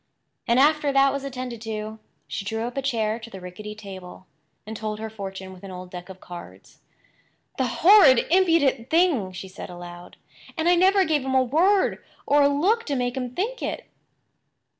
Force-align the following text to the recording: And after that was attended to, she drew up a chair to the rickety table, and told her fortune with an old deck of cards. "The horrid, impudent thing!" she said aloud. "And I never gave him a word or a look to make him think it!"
And 0.47 0.59
after 0.59 0.91
that 0.91 1.13
was 1.13 1.23
attended 1.23 1.61
to, 1.61 1.99
she 2.27 2.43
drew 2.43 2.63
up 2.63 2.75
a 2.75 2.81
chair 2.81 3.19
to 3.19 3.29
the 3.29 3.39
rickety 3.39 3.75
table, 3.75 4.25
and 4.65 4.75
told 4.75 4.99
her 4.99 5.11
fortune 5.11 5.53
with 5.53 5.63
an 5.63 5.69
old 5.69 5.91
deck 5.91 6.09
of 6.09 6.19
cards. 6.19 6.79
"The 7.59 7.67
horrid, 7.85 8.25
impudent 8.31 8.89
thing!" 8.89 9.31
she 9.31 9.47
said 9.47 9.69
aloud. 9.69 10.17
"And 10.57 10.67
I 10.67 10.73
never 10.73 11.05
gave 11.05 11.23
him 11.23 11.35
a 11.35 11.43
word 11.43 12.03
or 12.25 12.41
a 12.41 12.47
look 12.49 12.83
to 12.87 12.95
make 12.95 13.15
him 13.15 13.35
think 13.35 13.61
it!" 13.61 13.89